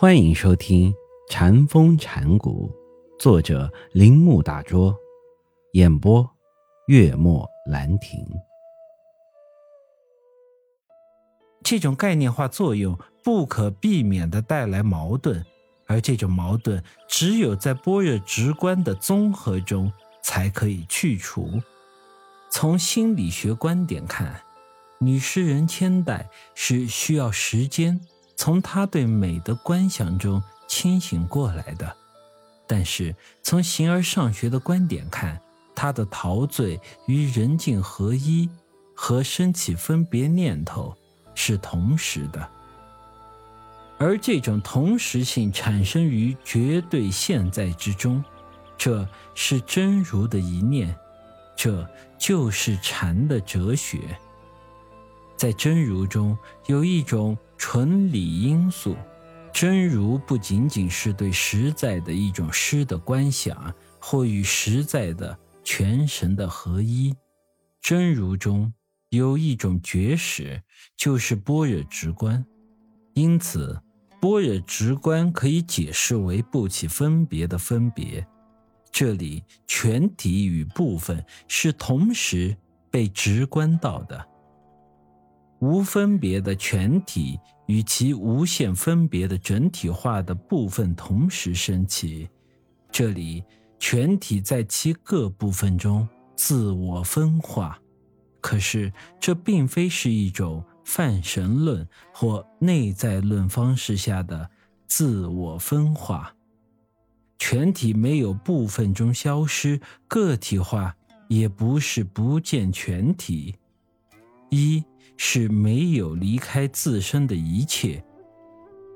[0.00, 0.92] 欢迎收听
[1.28, 2.70] 《禅风禅谷，
[3.18, 4.96] 作者铃木大拙，
[5.72, 6.24] 演播
[6.86, 8.24] 月末兰亭。
[11.64, 15.44] 这种概念化作用不可避免的带来矛盾，
[15.88, 19.92] 而这种矛盾只有在般若直观的综合中
[20.22, 21.60] 才可以去除。
[22.48, 24.42] 从心理学观点看，
[25.00, 28.00] 女诗人千代是需要时间。
[28.38, 31.92] 从他对美的观想中清醒过来的，
[32.68, 33.12] 但是
[33.42, 35.38] 从形而上学的观点看，
[35.74, 38.48] 他的陶醉与人境合一
[38.94, 40.96] 和升起分别念头
[41.34, 42.48] 是同时的，
[43.98, 48.22] 而这种同时性产生于绝对现在之中，
[48.76, 50.96] 这是真如的一念，
[51.56, 51.84] 这
[52.16, 53.98] 就是禅的哲学。
[55.36, 58.96] 在真如中有一种纯理因素，
[59.52, 67.14] 真如不仅仅是对实在的一种诗的观想，或与实在的全神的合一。
[67.80, 68.72] 真如中
[69.10, 70.62] 有一种觉识，
[70.96, 72.44] 就是般若直观。
[73.14, 73.80] 因此，
[74.20, 78.24] 般若直观可以解释为不起分别的分别。
[78.92, 82.56] 这里全体与部分是同时
[82.90, 84.26] 被直观到的。
[85.60, 92.28] 无分别的全体与其无限分别的整体化的部分同时升起，
[92.90, 93.42] 这里
[93.78, 97.78] 全体在其各部分中自我分化。
[98.40, 104.48] 可是这并非是一种泛神论或内在论方式下的
[104.86, 106.32] 自我分化。
[107.38, 110.96] 全体没有部分中消失，个体化
[111.28, 113.56] 也不是不见全体。
[114.50, 114.84] 一。
[115.20, 118.00] 是没有离开自身的一切，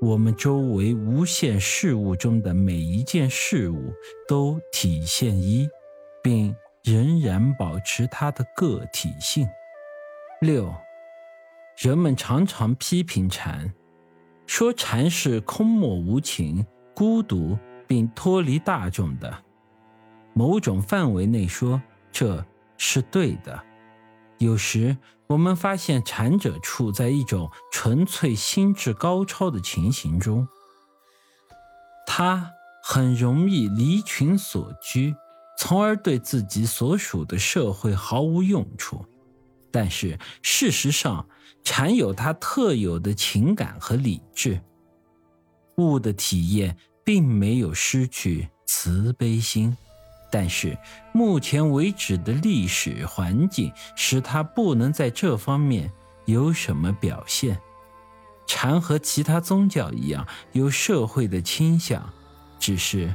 [0.00, 3.92] 我们周围无限事物中的每一件事物
[4.28, 5.68] 都体现一，
[6.22, 9.44] 并仍然保持它的个体性。
[10.40, 10.72] 六，
[11.76, 13.74] 人们常常批评禅，
[14.46, 19.36] 说禅是空漠无情、孤独并脱离大众的。
[20.32, 22.46] 某种范围内说，这
[22.78, 23.60] 是对的。
[24.38, 24.96] 有时
[25.26, 30.46] 我们发现禅者处在一种纯粹心智高超的情形中，
[32.06, 32.50] 他
[32.82, 35.14] 很容易离群所居，
[35.58, 39.04] 从而对自己所属的社会毫无用处。
[39.70, 41.26] 但是事实上，
[41.64, 44.60] 禅有它特有的情感和理智，
[45.78, 49.76] 悟的体验并没有失去慈悲心。
[50.36, 50.76] 但是，
[51.12, 55.88] 目前为止的历史环境使他不能在这方面
[56.24, 57.56] 有什么表现。
[58.44, 62.12] 禅和其他宗教一样有社会的倾向，
[62.58, 63.14] 只是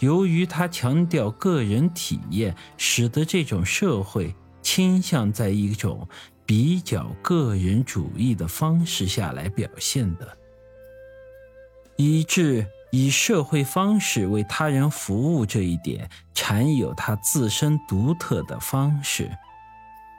[0.00, 6.08] 由于他强调个人体验，使得这种社会倾向在一种
[6.44, 10.36] 比较个人主义的方式下来表现的，
[11.94, 12.66] 以致。
[12.90, 19.30] 以社会方式为他人服务这一点，禅有他自身独特的方式。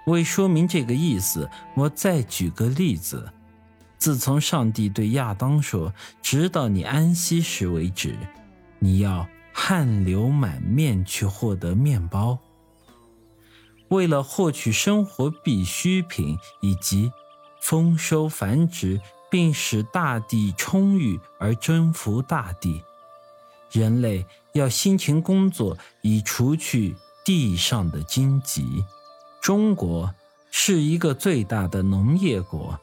[0.06, 3.32] 为说明这个意思，我再举个例子：
[3.98, 8.18] 自从上帝对亚当说“直到你安息时为止”，
[8.80, 12.38] 你要汗流满面去获得面包。
[13.90, 17.12] 为了获取生活必需品以及
[17.62, 19.02] 丰收繁殖。
[19.30, 22.82] 并使大地充裕而征服大地，
[23.72, 26.96] 人类要辛勤工作以除去
[27.26, 28.84] 地上的荆棘。
[29.42, 30.14] 中国
[30.50, 32.80] 是一个最大的农业国，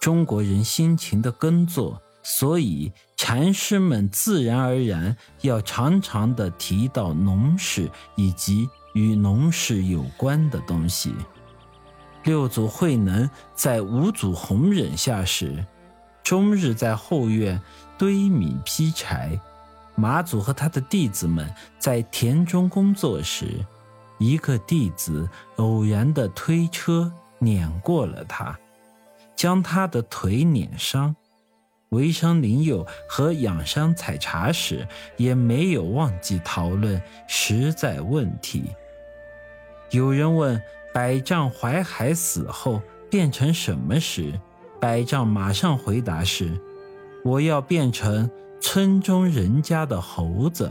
[0.00, 11.14] 中国人辛勤的耕作，所以禅师们自然而然要常常的提到农事以及与农事有关的东西。
[12.24, 15.64] 六祖慧能在五祖弘忍下时。
[16.24, 17.60] 终日在后院
[17.98, 19.38] 堆米劈柴，
[19.94, 21.48] 马祖和他的弟子们
[21.78, 23.64] 在田中工作时，
[24.18, 28.58] 一个弟子偶然的推车碾过了他，
[29.36, 31.14] 将他的腿碾伤。
[31.90, 38.64] 为商林佑和养伤采茶时，也没有忘记讨论实在问题。
[39.90, 40.60] 有人问
[40.92, 44.32] 百丈怀海死后变成什么时？
[44.84, 46.60] 百丈马上回答是
[47.24, 50.70] ：“我要变成村中人家的猴子。”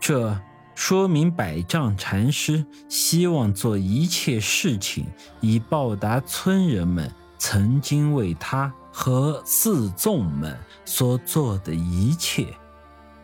[0.00, 0.36] 这
[0.74, 5.06] 说明百丈禅师希望做一切事情，
[5.40, 7.08] 以报答村人们
[7.38, 12.48] 曾经为他和四众们所做的一切。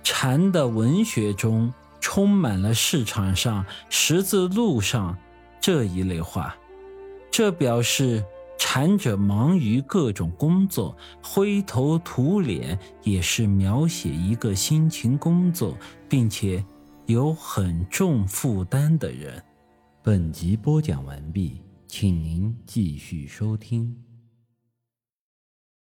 [0.04, 5.18] 禅的文学中充满了市场上、十字路上
[5.60, 6.54] 这一类话，
[7.32, 8.24] 这表示
[8.58, 15.74] 禅者忙于各种工作，灰头土脸，也是描写一个辛勤工作
[16.08, 16.62] 并且
[17.06, 19.42] 有很重负担的人。
[20.02, 24.07] 本集播讲完毕，请您继续收听。